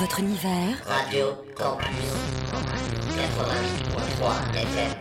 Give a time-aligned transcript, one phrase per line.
[0.00, 0.76] votre univers.
[0.86, 1.86] Radio Campus
[3.16, 4.92] 88.3 FM.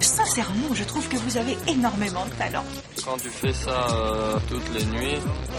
[0.00, 2.64] Sincèrement, je trouve que vous avez énormément de talent.
[3.04, 5.18] Quand tu fais ça euh, toutes les nuits,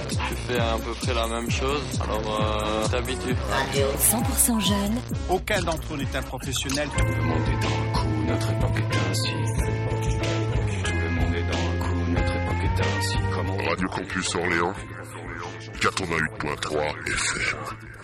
[0.09, 3.36] tu fais à peu près la même chose, alors euh, t'habitues.
[3.51, 5.00] Radio 100% jeune.
[5.29, 6.90] Aucun d'entre eux n'est un professionnel.
[6.97, 9.32] Tout le monde est dans le coup, notre époque est ainsi.
[10.84, 13.18] Tout le monde est dans le coup, notre époque est ainsi.
[13.32, 14.74] Comment Radio Campus Orléans,
[15.82, 17.95] 88.3 FM.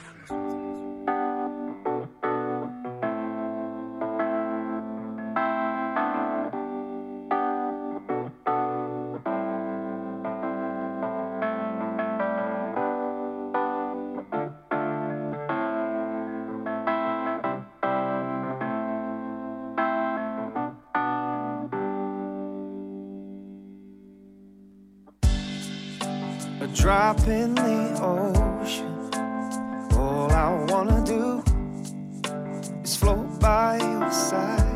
[27.28, 29.10] In the ocean.
[29.98, 31.44] All I wanna do
[32.84, 34.68] is float by your side.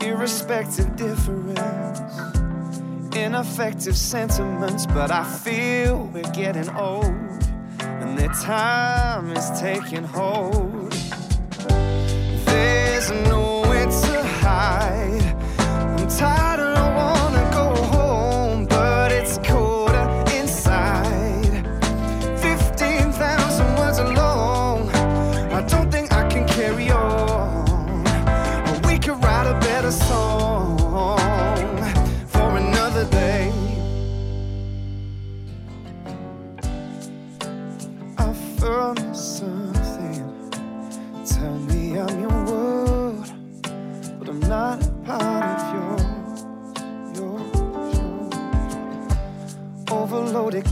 [0.00, 2.00] Irrespective difference,
[3.14, 7.04] ineffective sentiments, but I feel we're getting old
[7.80, 10.92] and that time is taking hold.
[12.46, 13.33] There's nowhere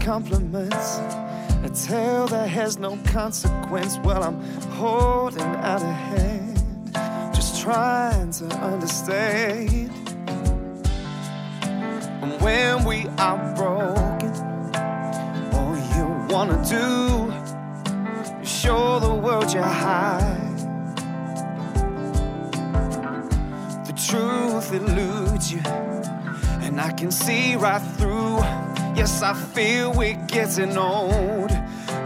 [0.02, 0.98] compliments,
[1.62, 3.98] a tale that has no consequence.
[3.98, 6.92] Well, I'm holding out a hand,
[7.32, 9.92] just trying to understand.
[11.62, 14.32] And when we are broken,
[15.54, 17.30] all you wanna do
[18.42, 20.38] is show the world you're high.
[23.86, 25.60] The truth eludes you,
[26.66, 28.31] and I can see right through.
[29.02, 31.50] Yes, I feel we're getting old,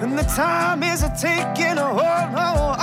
[0.00, 2.75] and the time is a taking a hold.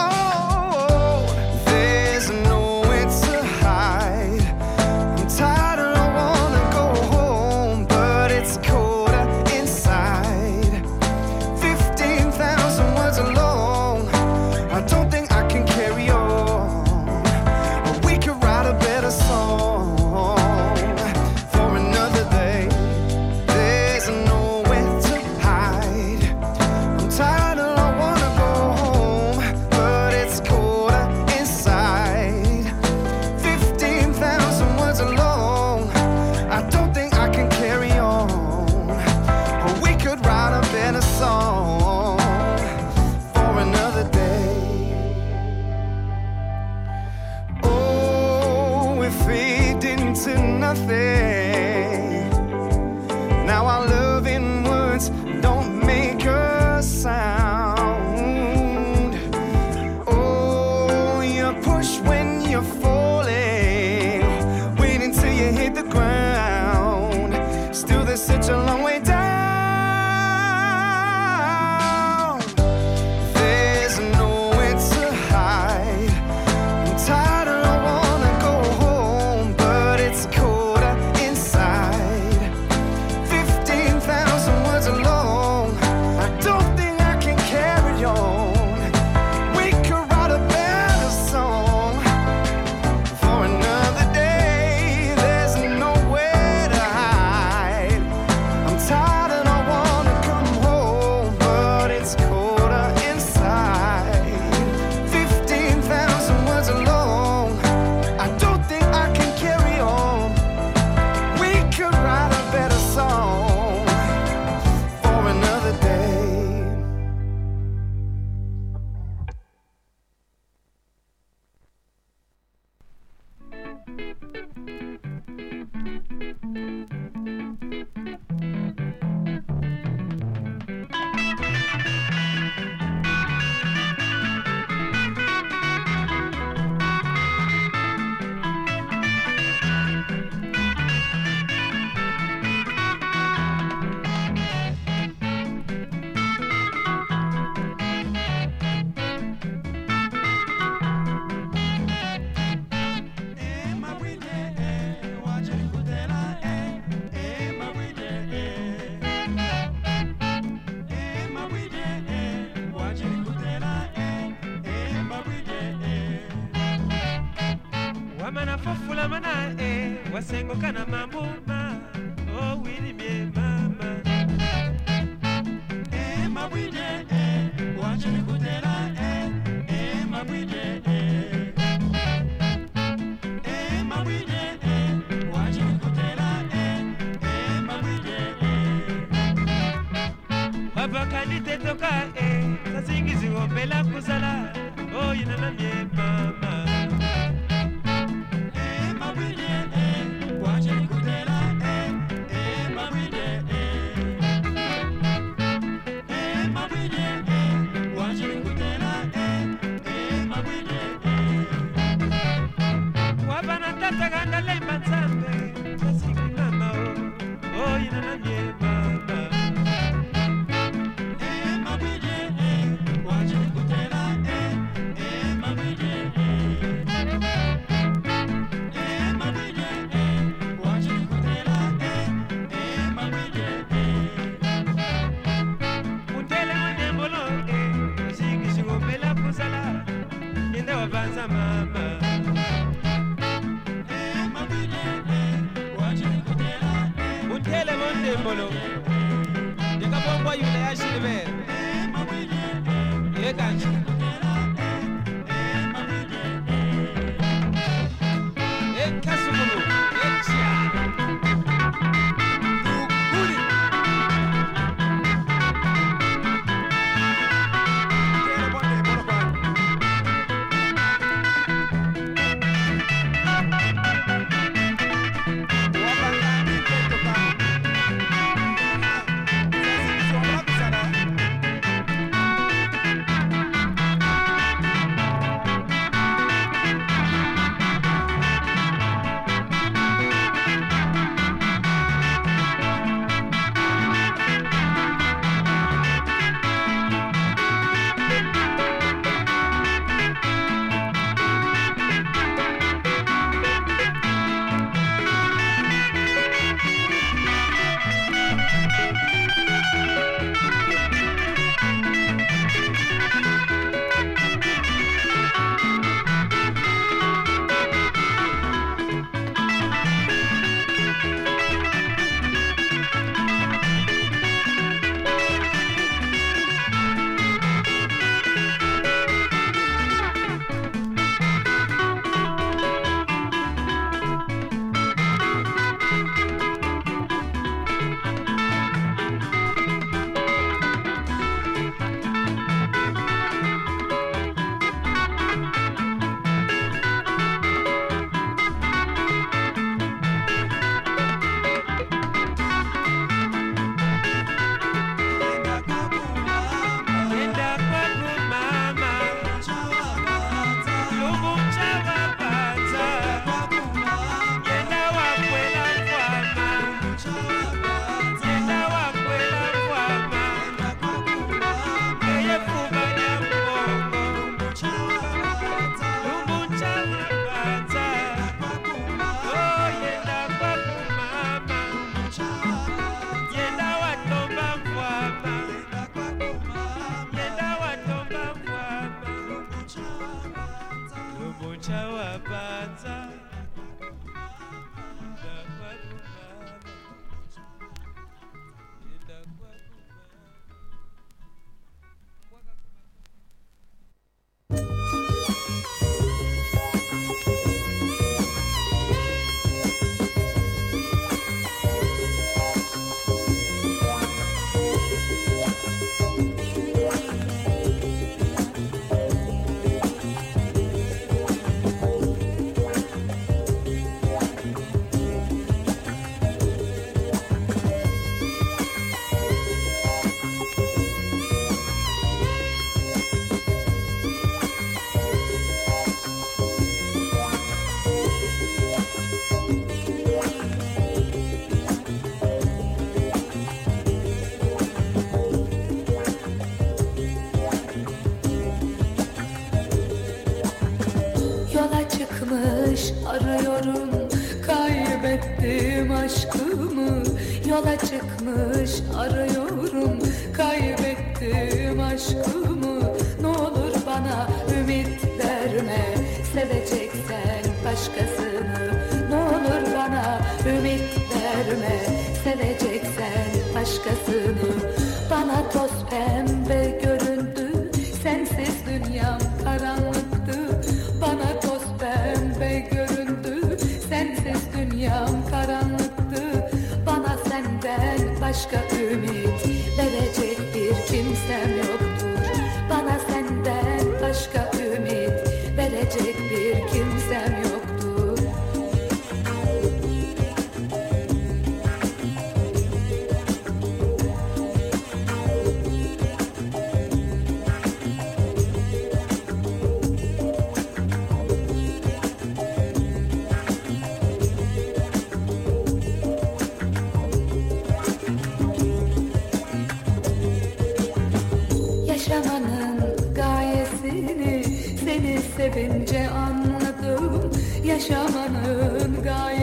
[522.10, 522.80] Yaşamanın
[523.16, 524.44] gayesini
[524.84, 527.32] seni sevince anladım.
[527.66, 529.43] Yaşamanın gayesini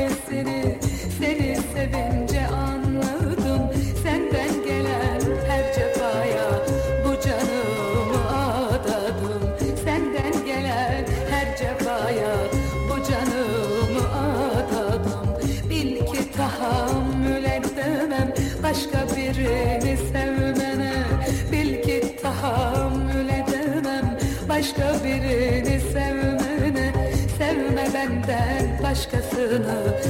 [29.41, 30.10] başkasını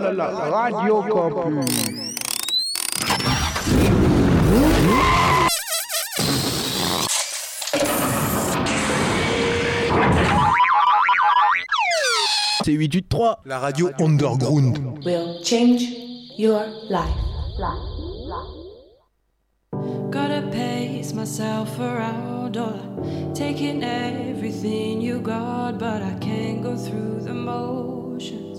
[0.00, 1.66] là là, Radio Campus.
[12.64, 13.40] C'est 883.
[13.46, 15.04] La radio underground.
[15.04, 15.82] will change
[16.38, 17.30] your life.
[20.10, 22.74] Gotta pace myself around, or
[23.34, 28.49] taking everything you got, but I can't go through the motions.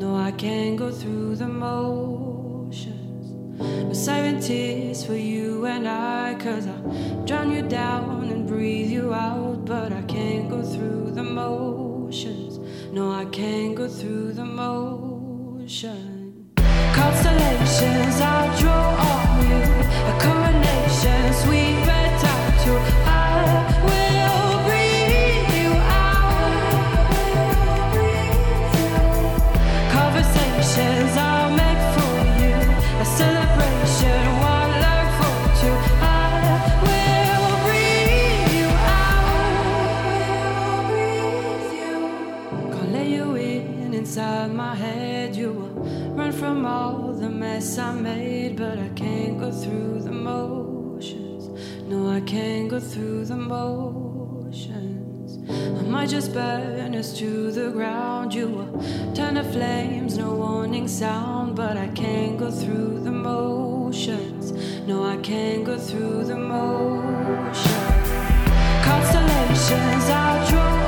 [0.00, 2.80] No, I can't go through the motions.
[3.60, 6.76] No saving tears for you and I, cause I
[7.26, 12.58] drown you down and breathe you out, but I can't go through the motions.
[12.94, 15.78] No, I can't go through the motions.
[16.56, 19.62] Constellations I draw on you,
[20.12, 23.09] a coronation, sweet red tattoo.
[44.40, 45.36] Inside my head.
[45.36, 50.12] You will run from all the mess I made, but I can't go through the
[50.12, 51.48] motions.
[51.84, 54.78] No, I can't go through the motions.
[55.48, 58.34] I might just burn us to the ground.
[58.34, 64.52] You will turn the flames, no warning sound, but I can't go through the motions.
[64.86, 68.08] No, I can't go through the motions.
[68.88, 70.79] Constellations I'll draw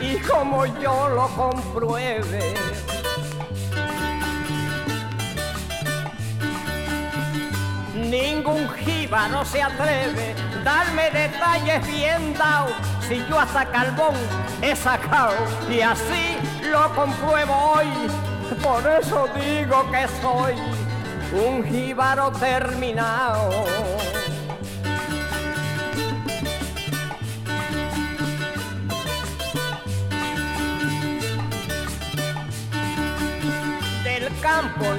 [0.00, 2.54] y como yo lo compruebe.
[7.94, 10.34] Ningún jíbaro se atreve
[10.64, 12.72] darme detalles bien dados
[13.06, 14.14] si yo hasta carbón
[14.62, 15.34] he sacado
[15.70, 16.36] y así
[16.70, 17.86] lo compruebo hoy.
[18.62, 20.54] Por eso digo que soy
[21.46, 23.77] un jíbaro terminado.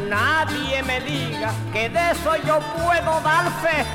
[0.09, 3.85] Nadie me diga que de eso yo puedo dar fe.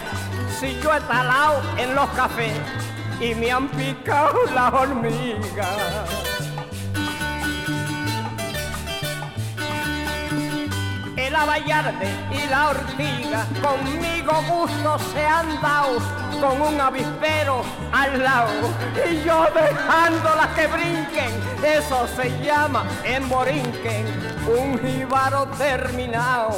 [0.58, 2.58] Si yo he talado en los cafés
[3.20, 6.24] y me han picado las hormigas.
[11.16, 15.98] El abayarde y la ortiga conmigo gusto se han dado
[16.40, 17.62] con un avispero
[17.92, 18.50] al lado
[19.08, 21.32] y yo dejándolas que brinquen,
[21.64, 24.06] eso se llama emborinquen,
[24.46, 26.50] un jíbaro terminado.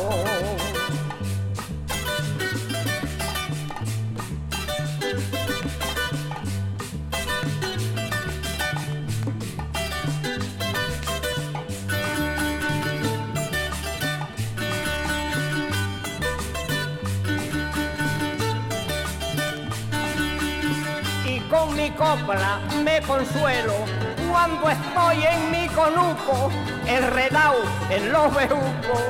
[21.25, 23.96] y con mi copla me consuelo
[24.31, 26.51] cuando estoy en mi conuco,
[26.87, 29.03] enredado en los bejucos,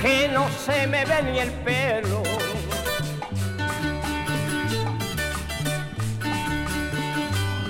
[0.00, 2.22] que no se me ve ni el pelo.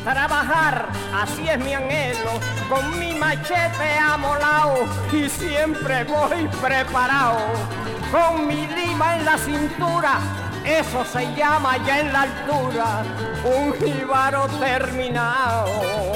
[0.05, 2.33] Trabajar, así es mi anhelo,
[2.69, 7.39] con mi machete amolado y siempre voy preparado,
[8.11, 10.19] con mi lima en la cintura,
[10.65, 13.05] eso se llama ya en la altura
[13.45, 16.12] un jíbaro terminado.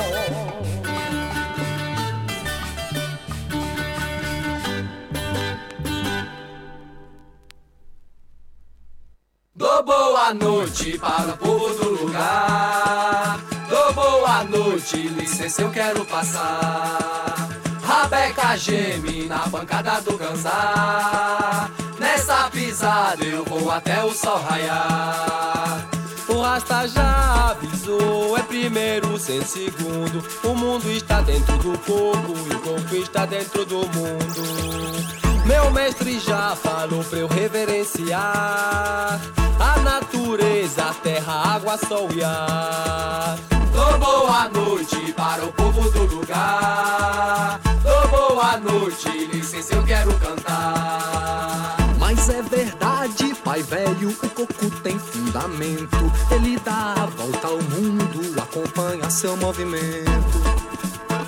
[10.26, 13.38] Boa noite para o povo do lugar.
[13.68, 17.48] Dou boa noite, licença, eu quero passar.
[17.82, 21.70] Rabeca geme na bancada do Ganzá.
[22.00, 25.88] Nessa pisada eu vou até o sol raiar.
[26.28, 30.24] O Rasta já avisou, é primeiro sem segundo.
[30.42, 35.25] O mundo está dentro do corpo e o corpo está dentro do mundo.
[35.46, 39.20] Meu mestre já falou pra eu reverenciar
[39.60, 43.38] a natureza, a terra, água, sol e ar.
[43.72, 47.60] Dou boa noite para o povo do lugar.
[47.80, 51.76] Dou boa noite, licença, eu quero cantar.
[52.00, 56.12] Mas é verdade, pai velho, o coco tem fundamento.
[56.32, 60.42] Ele dá a volta ao mundo, acompanha seu movimento.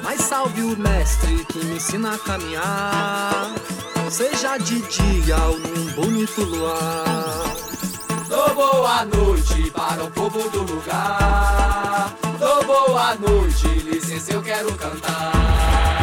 [0.03, 3.53] Mas salve o mestre que me ensina a caminhar.
[4.11, 7.55] Seja de dia ou num bonito luar.
[8.27, 12.15] Dou boa noite para o povo do lugar.
[12.39, 15.98] Dou boa noite, licença, eu quero cantar.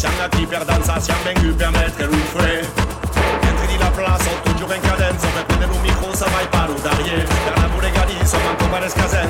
[0.00, 0.98] siamo nati per danza,
[3.76, 7.02] la plaza, tutto giù in cadenza, per prendere un micro, sa vai parudare.
[7.44, 9.29] Per la bodega di, insomma, ancora scadenza.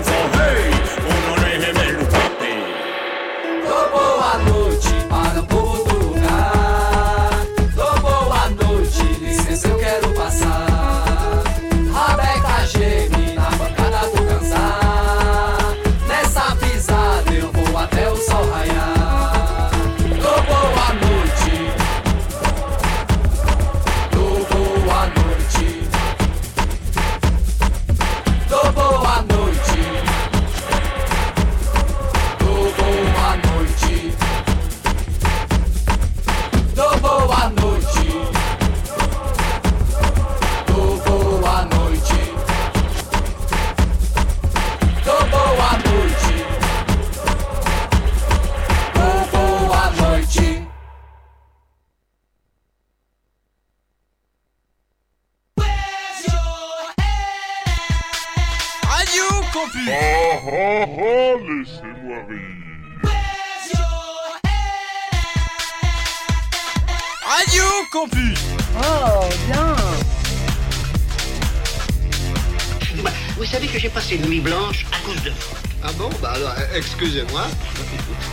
[77.01, 77.47] Excusez-moi.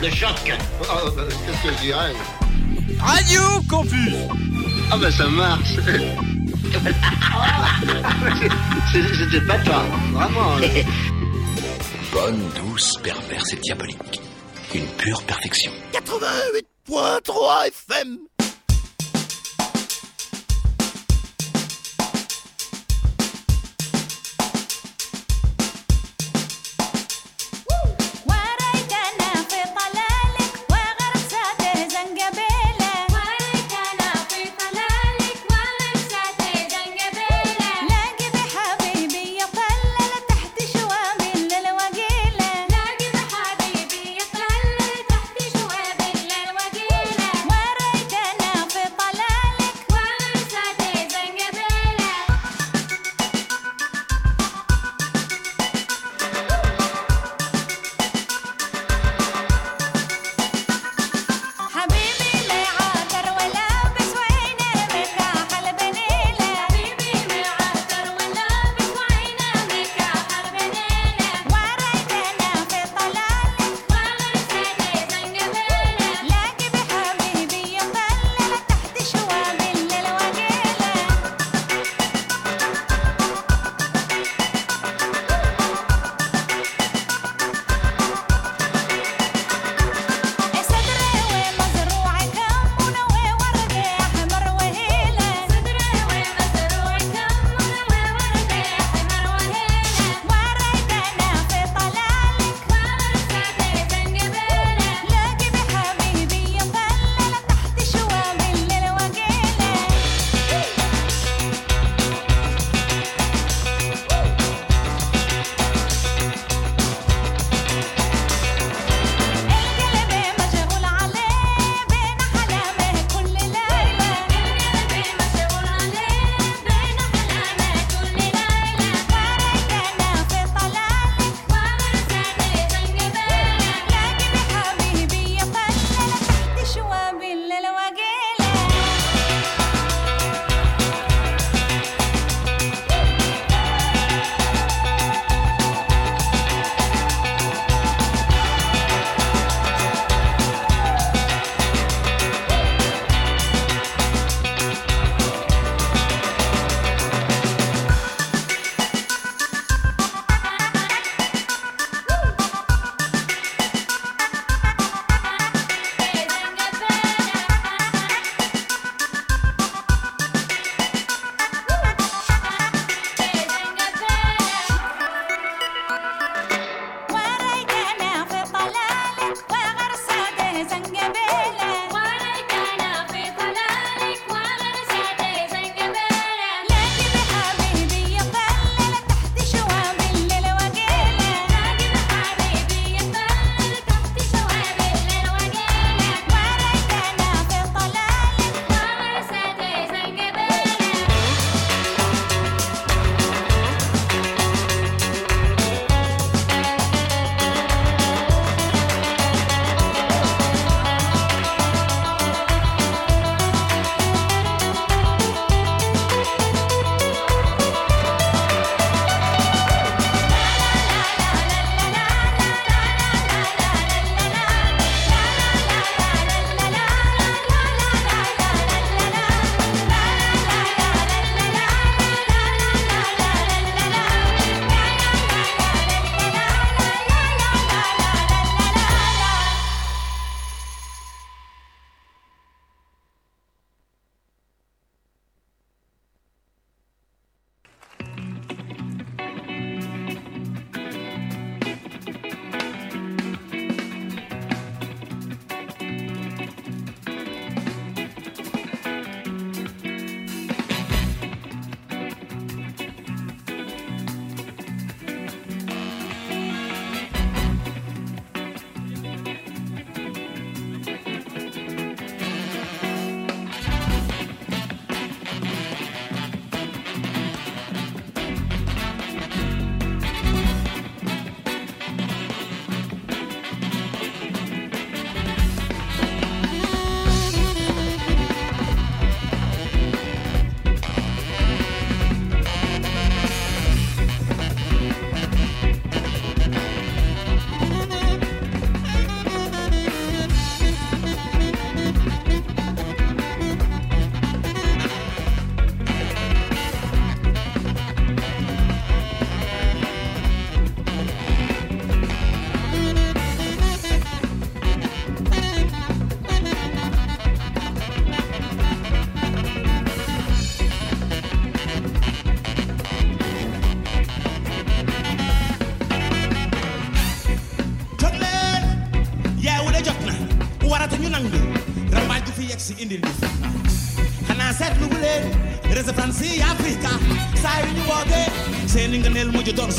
[0.02, 0.30] Le choc.
[0.82, 2.12] Oh, oh, oh, qu'est-ce que je dirais?
[3.00, 4.14] Radio Campus
[4.92, 5.76] Ah bah ça marche
[8.92, 10.58] C'était pas toi, vraiment.
[10.58, 10.84] Hein.
[12.12, 14.20] Bonne, douce, perverse et diabolique.
[14.76, 15.72] Une pure perfection.
[15.94, 18.18] 88.3 FM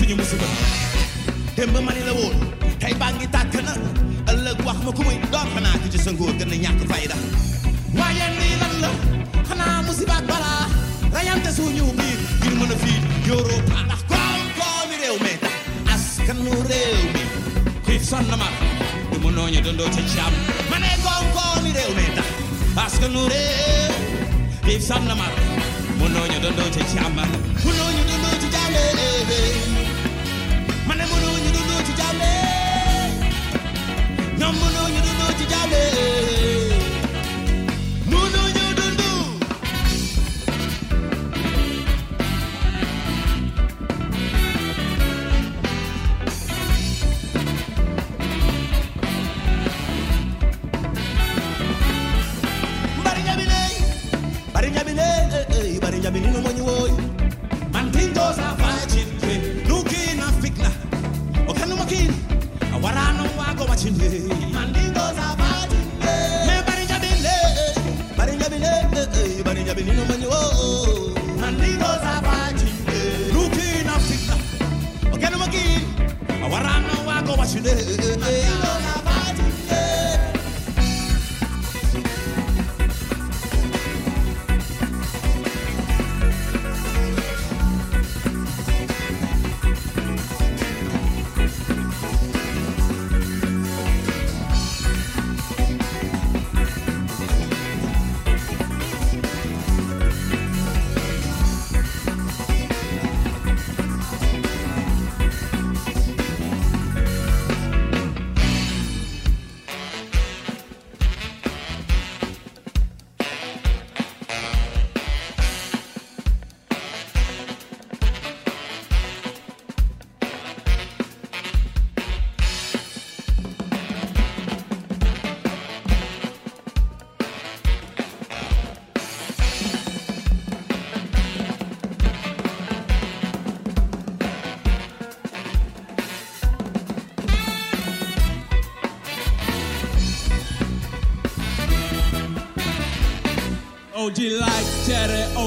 [0.08, 0.67] に結ぶ。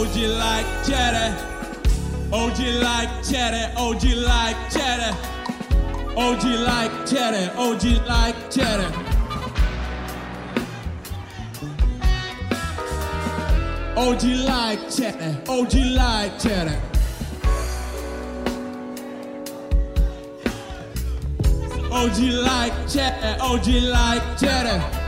[0.01, 1.29] OG like cheddar.
[2.33, 5.15] OG like cheddar, OG like cheddar.
[6.17, 8.91] OG like cheddar, OG like cheddar.
[13.95, 16.81] OG like cheddar, OG like cheddar.
[21.91, 25.00] OG like cheddar, OG like cheddar.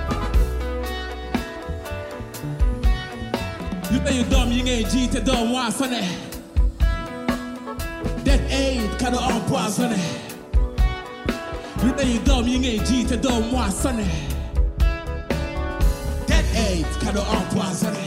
[4.03, 6.01] Yu tey doom yi ngay jiite doom waasane
[8.25, 9.99] det aid cadeau empoisonné
[11.83, 14.05] yu tey doom yi ngay jiite doom waasane
[16.27, 18.05] det aid cadeau empoisonné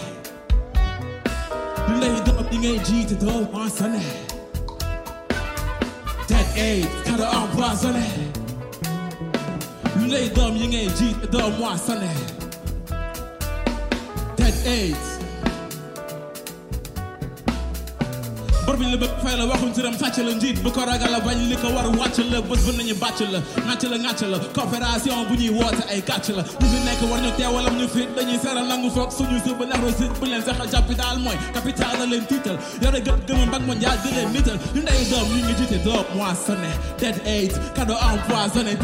[1.88, 4.02] yu tey doom yi ngay jiite doom waasane
[6.28, 8.06] det aid cadeau empoisonné
[10.00, 12.10] yu tey doom yi ngay jiite doom waasane
[14.36, 14.96] det aid
[18.86, 21.56] bi la bëgg fay la waxuñ turam sàcc la njiit bu ragal la bañ li
[21.56, 24.22] ko war wàcc la bés nañu bàcc la nàcc
[25.28, 28.66] bu ñuy woote ay gàcc la fi nekk war ñu teewalam ñu fit dañuy seeral
[28.68, 33.00] nangu foog suñu suba nexro sit bu leen saxal capital mooy capital leen tiital yore
[33.06, 36.70] gëm gëmam bag mondial di leen nital ñu ndey doom ñu ngi jiite doom moissonné
[37.00, 38.76] dead eight cadeau empoisonné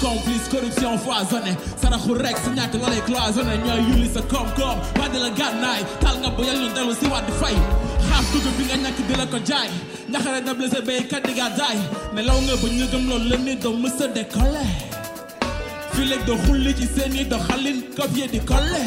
[0.00, 5.18] complice corruption foisonné saraxu rek si la lay cloisonné ñooy yulli sa koom-koom wàddi
[8.08, 9.70] xaaf dugub bi nga ñàkk di la ko jaay
[10.10, 11.78] njaxare na blessé béykat di nga daay
[12.14, 14.66] ne law nga ba ñu gëm loolu la nit doo mës a décollé
[15.94, 18.82] fii léegi doo xulli ci seen i doxalin copier di collé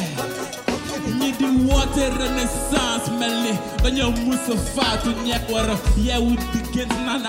[1.20, 3.54] ñi di woote renaissance mel ni
[3.84, 6.36] dañoo mus a faatu ñeek war a yeewu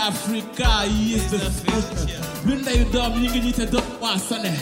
[0.08, 0.70] Africa
[2.46, 2.54] lu
[2.92, 3.52] doom ñi ngi
[4.00, 4.52] poissonné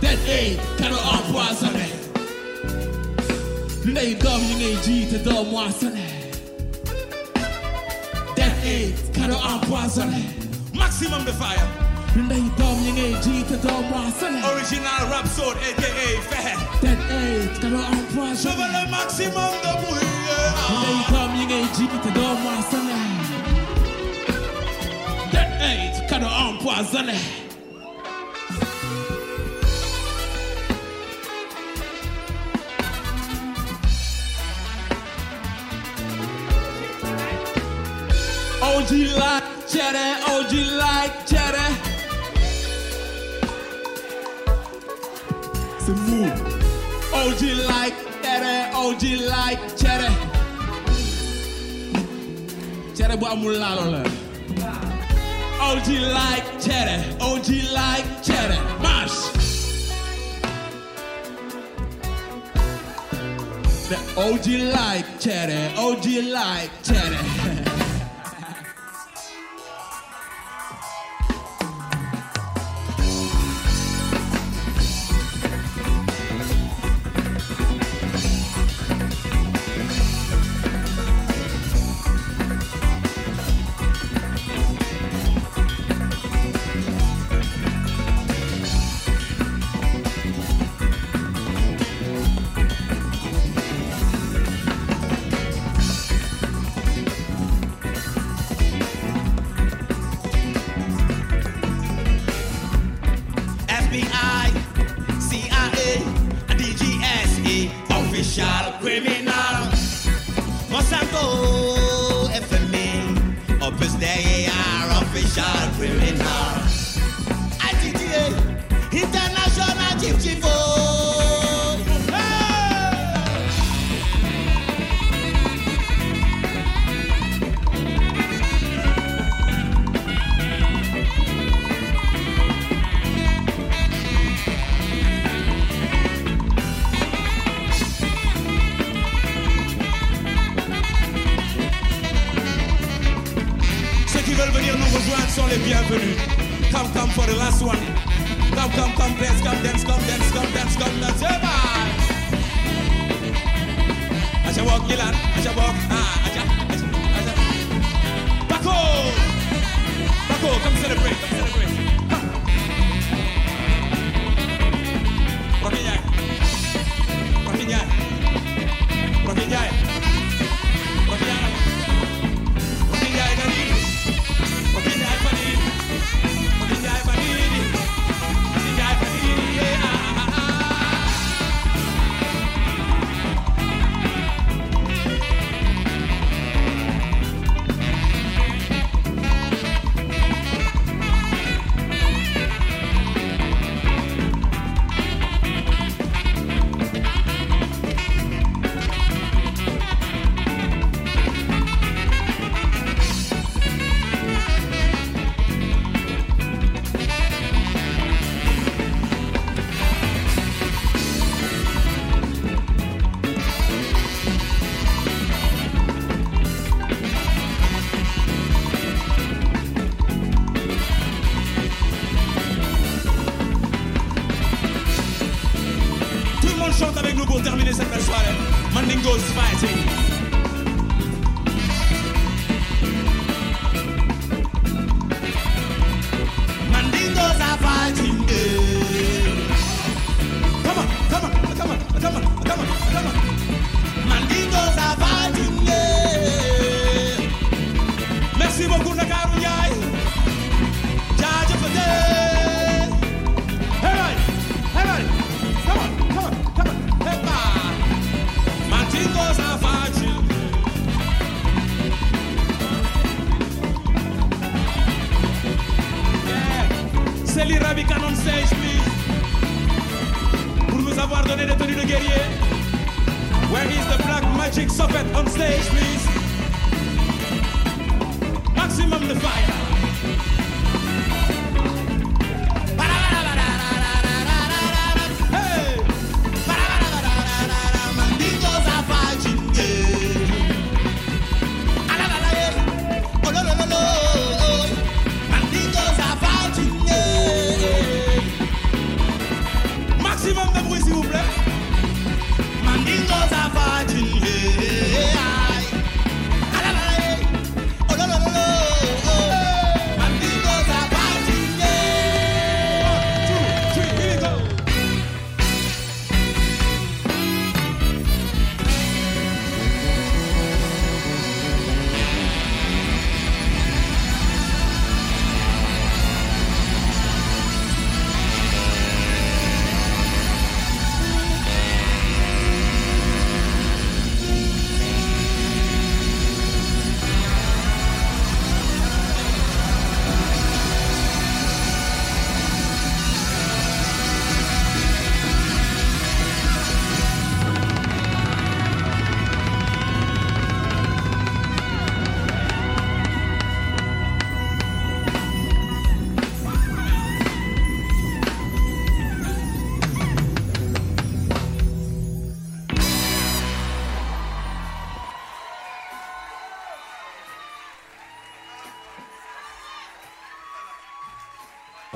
[0.00, 0.58] dead aid
[1.16, 2.03] empoisonné
[3.84, 6.04] lu ndeyu doom ñi ngay jiite doom poissonné
[8.36, 10.22] dead aid cadeau empoisonné
[10.72, 11.68] maximum de fire.
[12.16, 13.84] Lu ndeyu doom ñi ngay jiite doom
[14.52, 15.88] original rap sword aka
[16.30, 20.08] Fehe dead aid cadeau empoisonné Chevalier maximum de bouille
[20.70, 22.98] lu ndeyu doom ñi ngay jiite doom poissonné
[25.32, 27.43] dead aid cadeau
[38.74, 40.52] OG like cheddar, OG
[40.82, 41.70] like cheddar.
[45.78, 46.26] C'est mou.
[47.14, 50.10] OG like cheddar, OG like cheddar.
[52.96, 54.02] Cheddar bu amul laalo la.
[55.70, 57.48] OG like cheddar, OG
[57.78, 58.60] like cheddar.
[58.82, 59.22] Marche.
[63.88, 67.60] The OG like cheddar, OG like cheddar.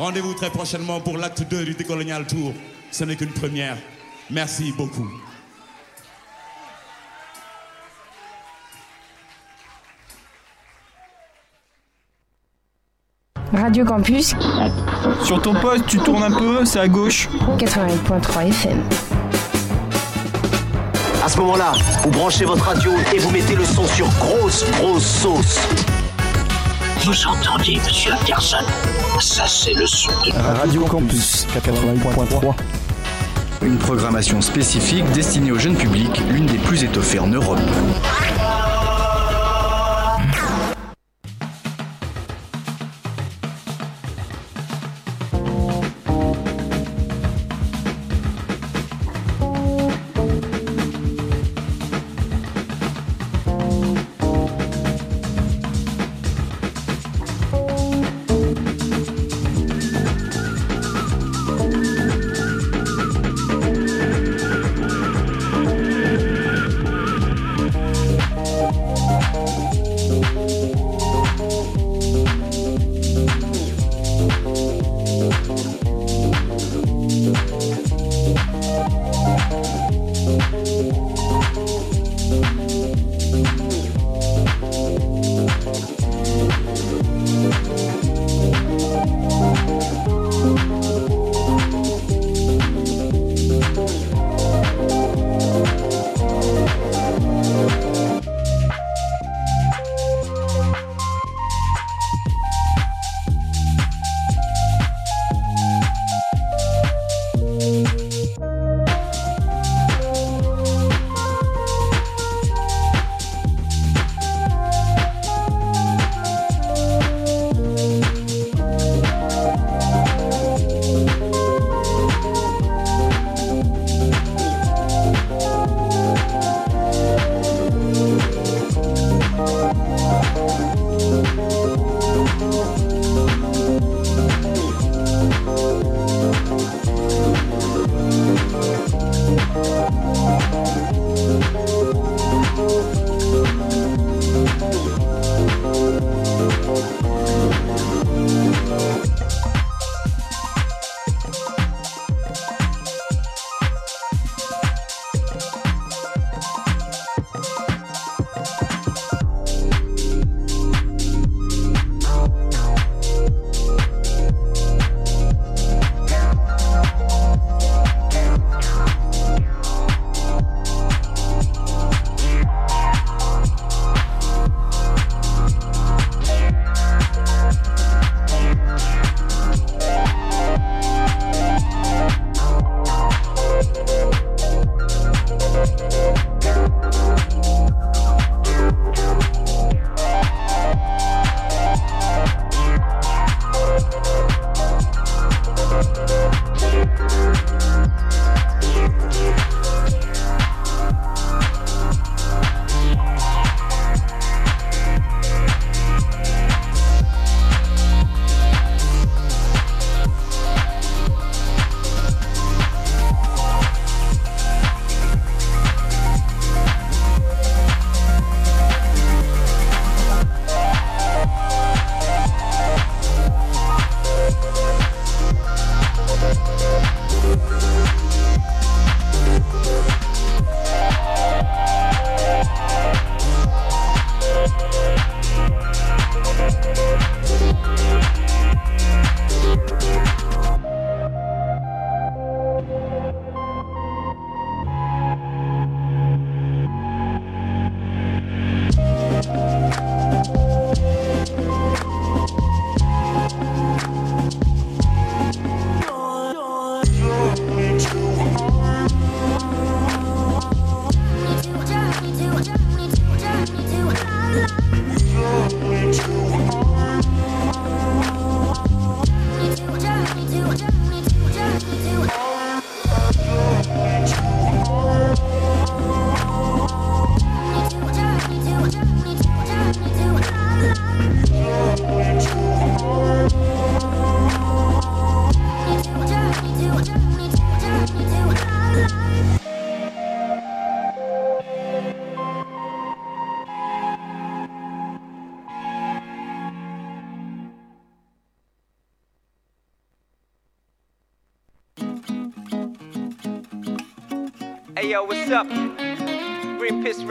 [0.09, 2.55] Rendez-vous très prochainement pour l'acte 2 du Décolonial Tour.
[2.91, 3.77] Ce n'est qu'une première.
[4.31, 5.07] Merci beaucoup.
[13.53, 14.35] Radio Campus.
[15.23, 17.29] Sur ton poste, tu tournes un peu, c'est à gauche.
[17.59, 18.83] 88.3 FM.
[21.23, 25.05] À ce moment-là, vous branchez votre radio et vous mettez le son sur grosse, grosse
[25.05, 25.59] sauce.
[27.05, 28.65] Vous entendiez, monsieur Anderson?
[29.21, 30.31] Ça, c'est le son de...
[30.61, 32.55] Radio Campus 88.3.
[33.63, 37.59] Une programmation spécifique destinée au jeune public, l'une des plus étoffées en Europe.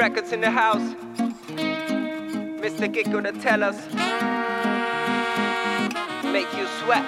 [0.07, 0.93] Records in the house.
[2.63, 2.89] Mr.
[2.89, 3.75] Gig gonna tell us.
[6.23, 7.03] Make you sweat.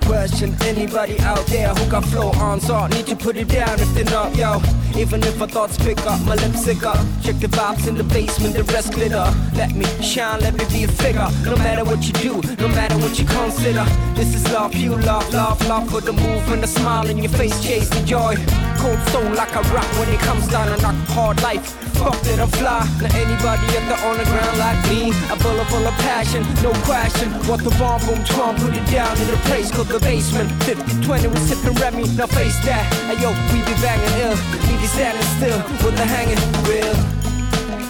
[0.00, 3.92] Question anybody out there who got flow on so need to put it down if
[3.92, 4.62] they're not yo
[4.96, 8.04] even if my thoughts pick up my lips sick up check the vibes in the
[8.04, 11.28] basement the rest glitter let me shine let me be a figure.
[11.44, 13.84] No matter what you do no matter what you consider.
[14.14, 17.32] This is love you love love love for the move and the smile in your
[17.32, 18.36] face chase the joy.
[18.78, 21.64] Cold stone like a rock when it comes down and knock hard life.
[21.96, 22.84] Fuck that I'm fly.
[23.00, 26.72] Now anybody at the on the ground like me a bullet full of passion no
[26.84, 27.32] question.
[27.48, 30.50] What the bomb boom trump put it down in the place called the basement.
[30.64, 32.84] 50 20 we sipping Remy now face that.
[33.08, 34.36] Hey yo we be banging ill
[34.68, 36.96] leave you standing still with the hanging real.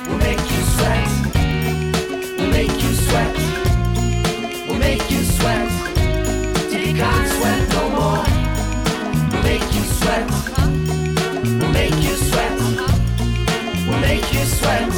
[0.07, 1.26] We'll make you sweat
[2.57, 3.37] make you sweat.
[4.67, 5.69] We'll make you sweat.
[6.71, 6.97] Till you
[7.37, 8.25] sweat no more.
[9.31, 10.27] We'll make you sweat.
[11.61, 12.59] We'll make you sweat.
[13.87, 14.91] We'll make you sweat.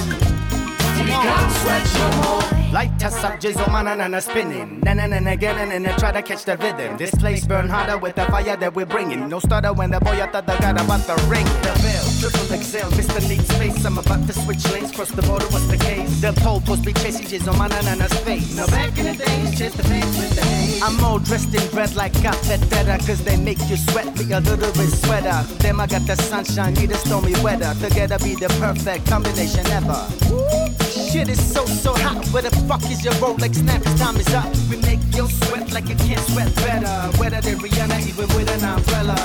[0.95, 4.81] Till you can't sweat no more Light us up, jizzle, man, and a spinning.
[4.81, 6.99] Then and again, and then try to catch the rhythm.
[6.99, 9.27] This place burn harder with the fire that we're bringing.
[9.27, 11.47] No stutter when the boy at the got about the ring.
[11.65, 13.27] The bell, triple excel, Mr.
[13.27, 13.85] Need Space.
[13.87, 16.21] I'm about to switch lanes, cross the border, what's the case?
[16.21, 18.55] The pole post be chasing jizzle, man, and a space.
[18.55, 20.83] Now back in the days, chase the face with the haze.
[20.83, 24.73] I'm all dressed in red like better, cause they make you sweat me a little
[24.73, 25.43] bit sweater.
[25.57, 27.73] Them I got the sunshine, need the stormy weather.
[27.81, 30.88] Together be the perfect combination ever.
[31.11, 32.27] Shit is so, so hot.
[32.29, 33.83] Where the fuck is your Rolex snap?
[33.97, 34.45] Time is up.
[34.69, 37.19] We make you sweat like you can't sweat better.
[37.19, 39.17] Wetter than Rihanna, even with an umbrella.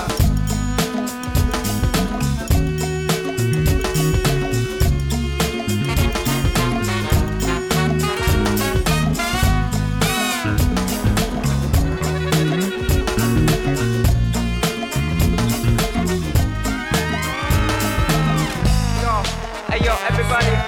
[19.84, 20.62] Yo, everybody,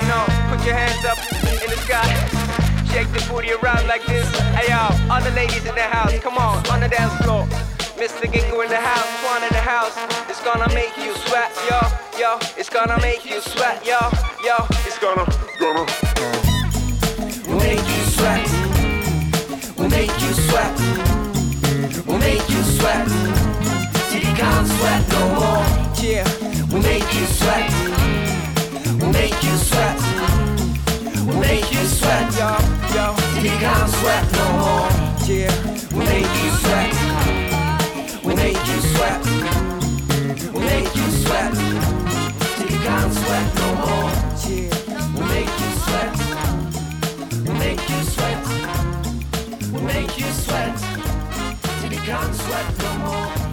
[0.65, 1.17] put your hands up
[1.61, 2.09] in the sky.
[2.89, 4.25] Shake the booty around like this.
[4.57, 7.45] Hey yo, all the ladies in the house, come on, on the dance floor.
[8.01, 8.25] Mr.
[8.25, 9.93] Gingo in the house, Swan in the house.
[10.27, 11.79] It's gonna make you sweat, yo,
[12.17, 12.39] yo.
[12.57, 13.99] It's gonna make you sweat, yo,
[14.43, 14.65] yo.
[14.87, 15.25] It's gonna,
[15.59, 15.85] gonna.
[17.47, 18.41] We'll make you sweat.
[19.77, 20.73] We'll make you sweat.
[22.07, 23.07] We'll make you sweat.
[24.09, 25.65] Till you can't sweat no more.
[26.01, 26.25] Yeah.
[26.71, 27.69] We'll make you sweat.
[28.99, 30.04] We'll make you sweat.
[31.85, 32.49] We'll make you sweat, yo,
[32.95, 33.05] yo.
[33.43, 34.89] You can't sweat no more.
[35.27, 35.53] Yeah.
[35.93, 36.93] We'll make you sweat.
[38.23, 39.21] We'll make you sweat.
[40.51, 41.53] We'll make you sweat.
[42.57, 44.11] Till you can't sweat no more.
[44.49, 44.73] Yeah.
[45.13, 46.13] We'll make you sweat.
[47.45, 48.41] We'll make you sweat.
[49.71, 50.77] We'll make you sweat.
[51.81, 53.44] Till you can't sweat no more.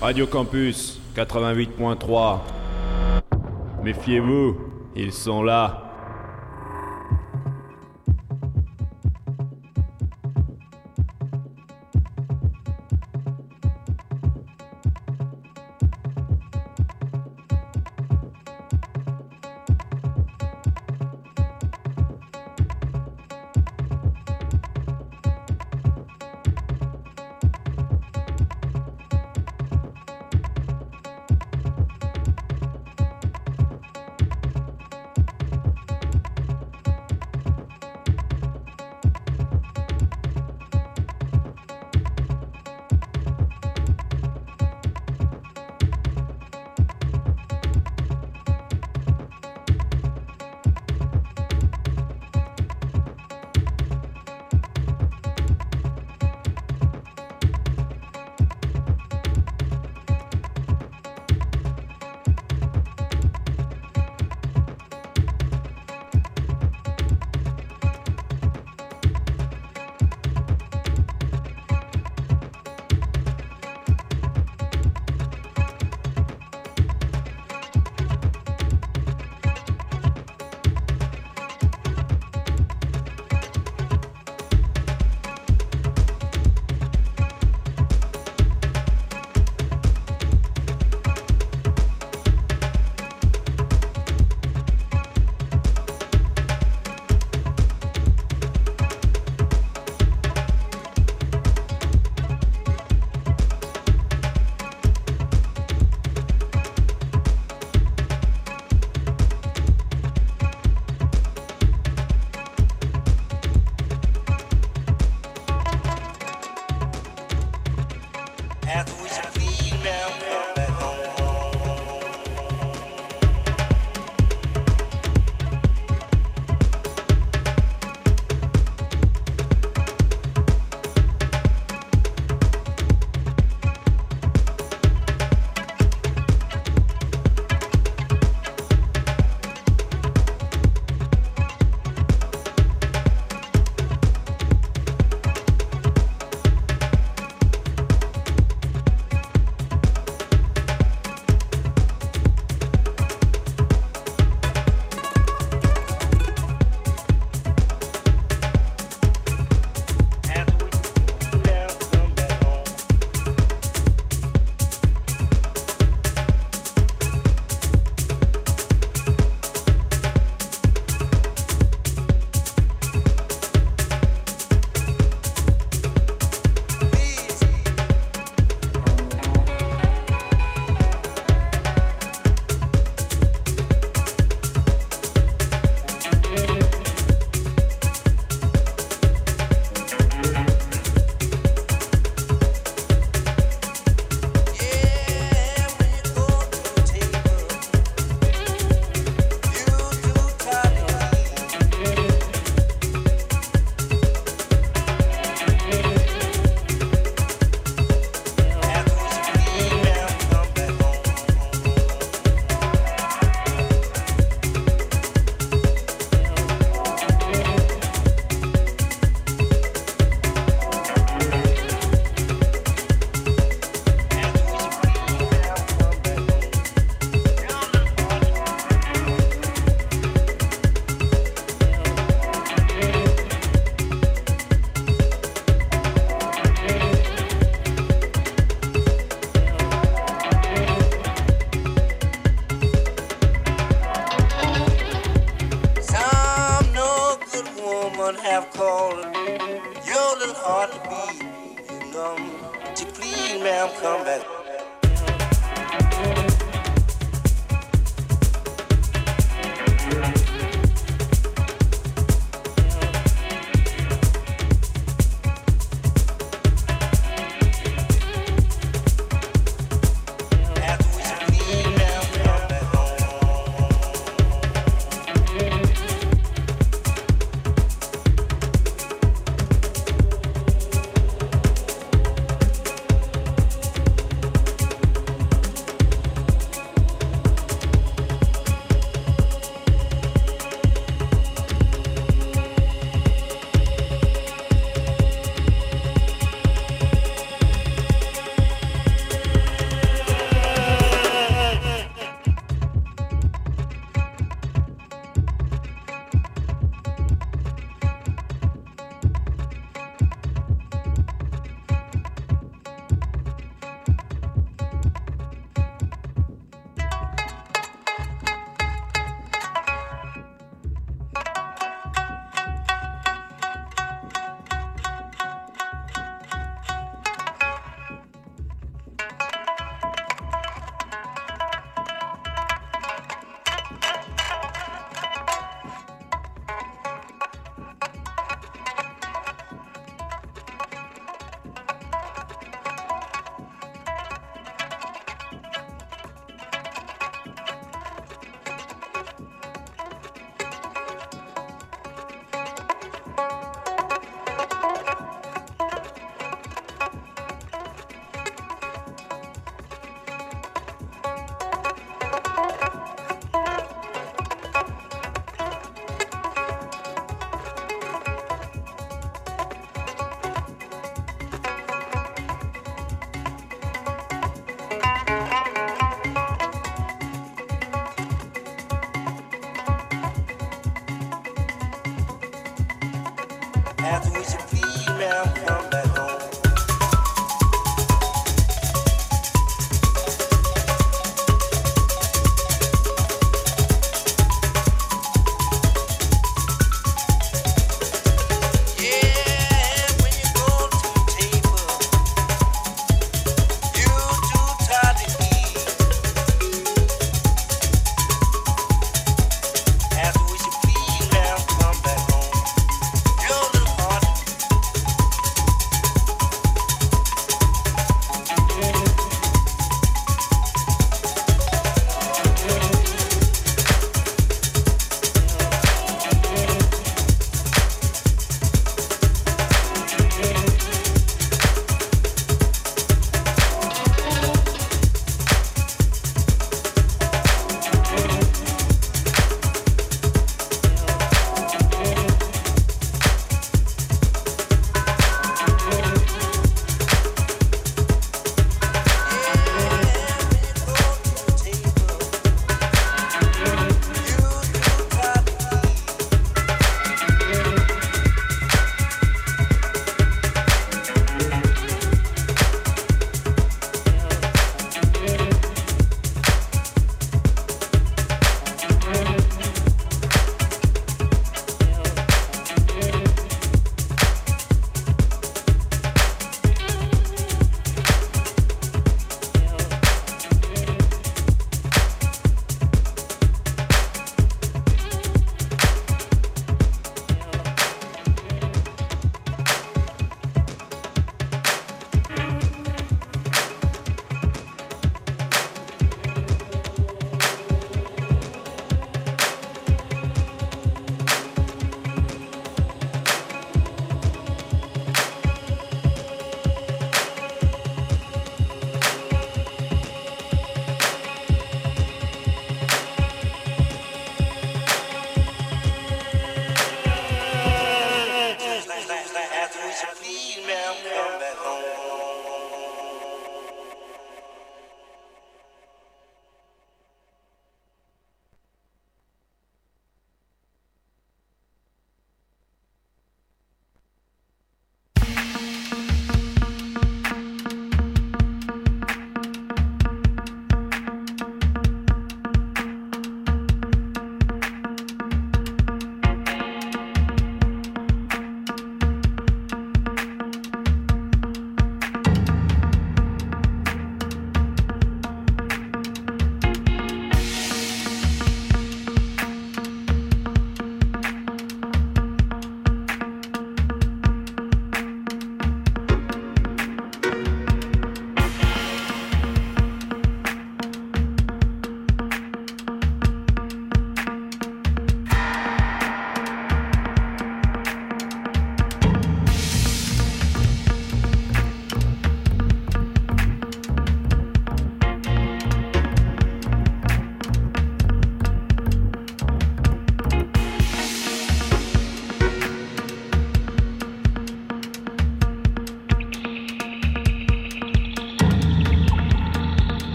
[0.00, 2.38] Radio Campus 88.3.
[3.82, 4.56] Méfiez-vous,
[4.96, 5.89] ils sont là.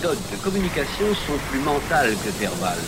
[0.00, 2.78] Méthodes de communication sont plus mentales que verbales.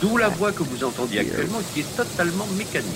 [0.00, 2.94] D'où la voix que vous entendiez actuellement qui est totalement mécanique.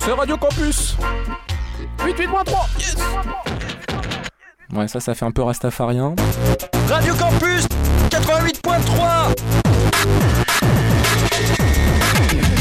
[0.00, 0.96] C'est Radio Campus
[1.98, 2.96] 88.3 Yes
[4.74, 6.14] Ouais, ça, ça fait un peu rastafarien.
[6.88, 7.66] Radio Campus
[8.10, 9.34] 88.3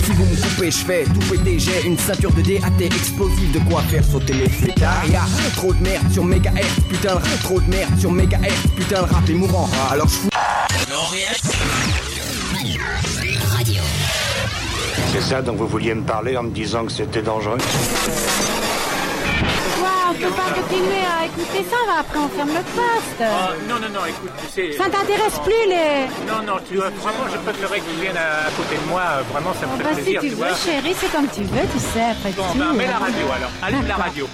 [0.03, 1.57] Si vous me coupez, je fais tout péter.
[1.57, 5.05] J'ai une ceinture de DAT explosive, de quoi faire sauter les flétards.
[5.09, 5.21] Y'a
[5.55, 9.27] trop de merde sur mégahertz, putain, le- trop de merde sur mégahertz, putain, le rap
[9.27, 9.67] est mourant.
[9.89, 10.29] Alors je fous.
[15.11, 17.57] C'est ça dont vous vouliez me parler en me disant que c'était dangereux
[20.09, 23.21] on peut pas continuer à écouter ça, va après on ferme le poste.
[23.21, 24.77] Oh, non, non, non, écoute, tu sais.
[24.77, 26.05] Ça t'intéresse plus les...
[26.27, 29.01] Non, non, tu vois, vraiment, je préférerais que tu viennes à, à côté de moi.
[29.01, 30.53] euh, Vraiment, ça me Oh, fait bah si plaisir, tu tu veux, vois.
[30.55, 32.59] chérie, c'est comme tu veux, tu sais, après Bon, tout.
[32.59, 33.51] ben, mets la radio alors.
[33.63, 34.27] Allume la radio.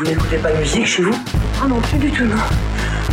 [0.00, 1.14] Vous n'écoutez pas de musique chez vous?
[1.62, 2.36] Ah non, plus du tout, non.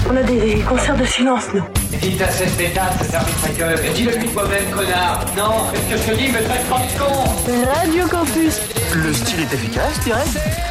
[0.09, 1.64] On a des concerts de silence, nous.
[1.99, 3.35] Dites à cette pétasse, ce service.
[3.84, 5.26] Et dis-le lui toi-même, connard.
[5.35, 7.73] Non, qu'est-ce que je te dis, me traite pas de con.
[7.73, 8.61] Radio Campus.
[8.95, 10.30] Le style est efficace, direct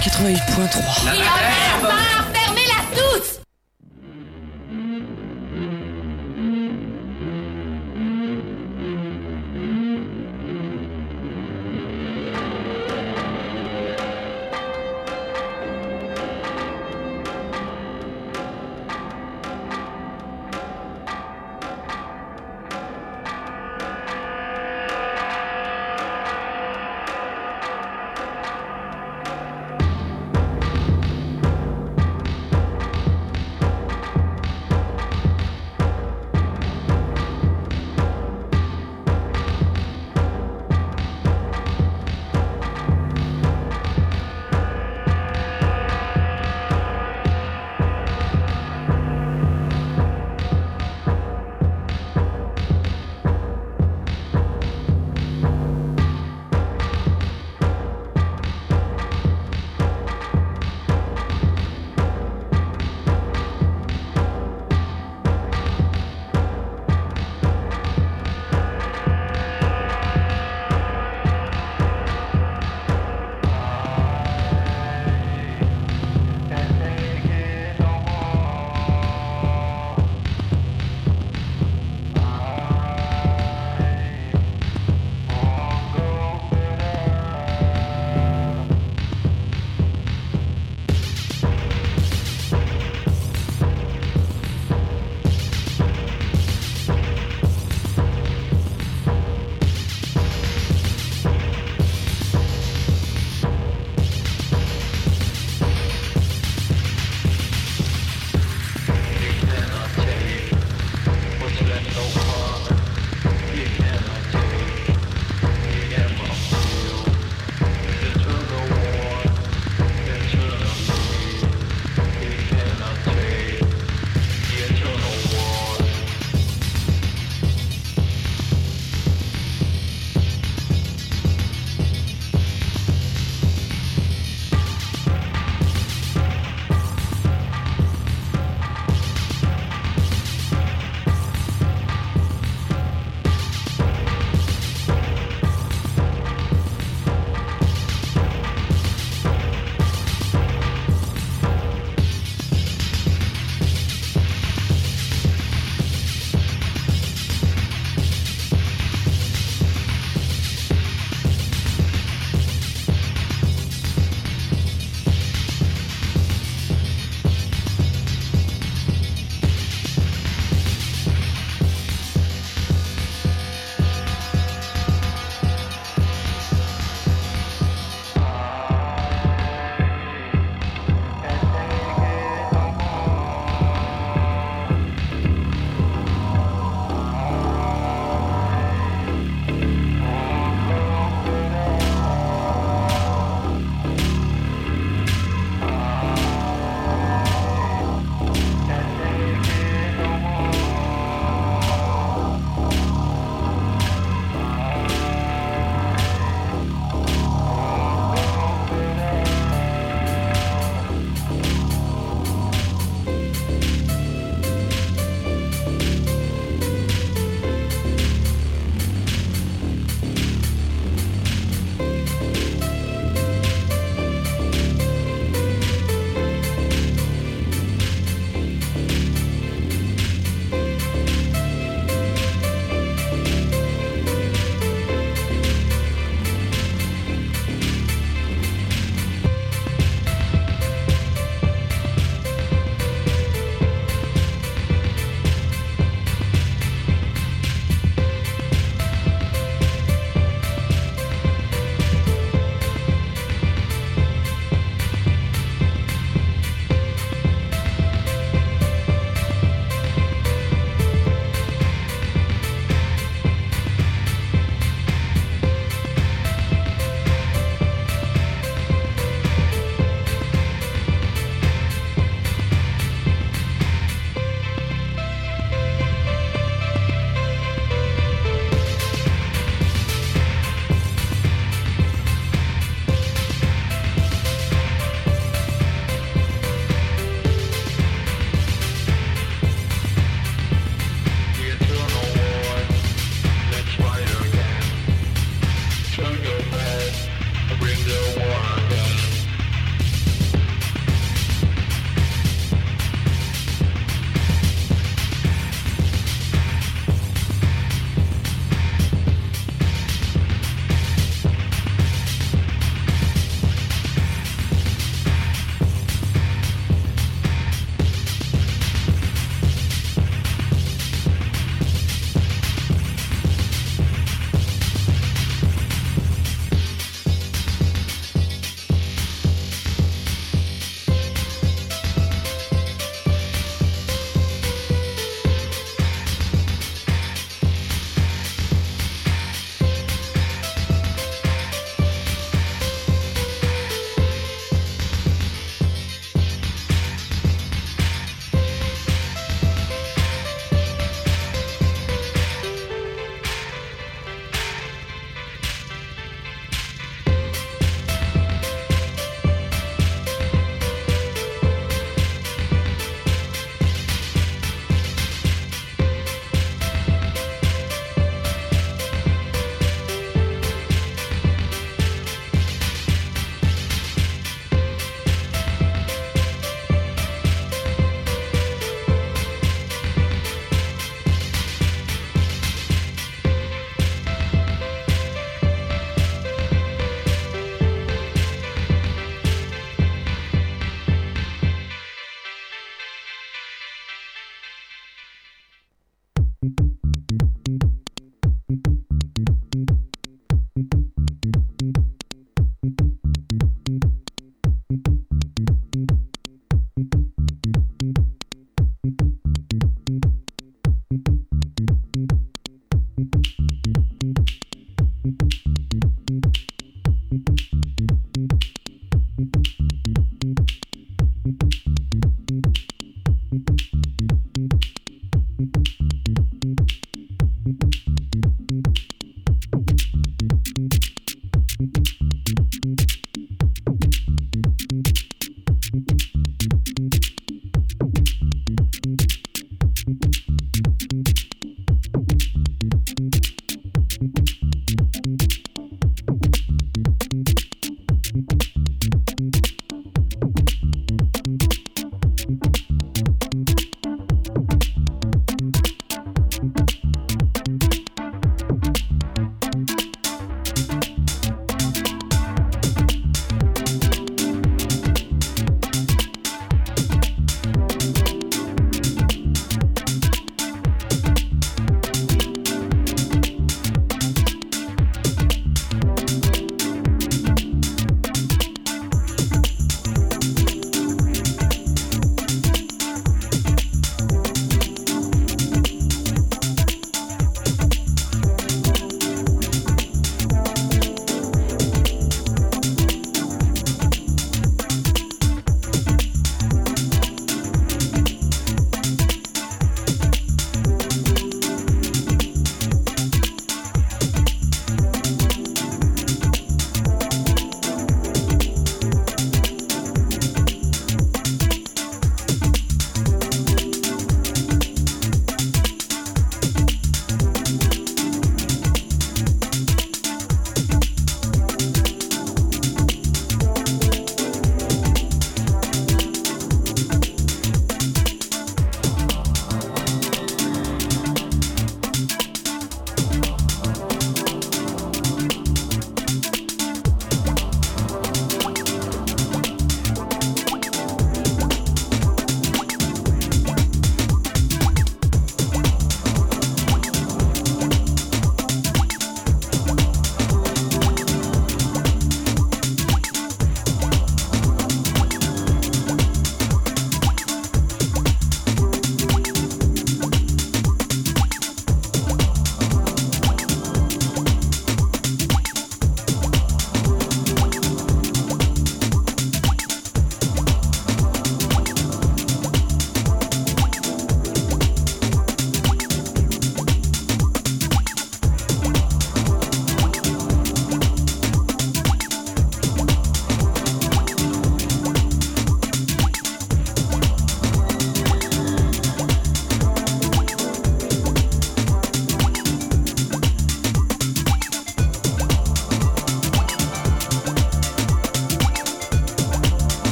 [0.00, 1.04] 88.3.
[1.04, 1.94] La merde